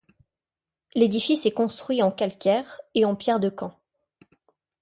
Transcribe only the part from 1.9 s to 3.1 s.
en calcaire et